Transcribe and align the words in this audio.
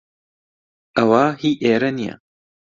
ئەوە 0.95 1.23
هی 1.41 1.53
ئێرە 1.63 1.89
نییە. 1.97 2.15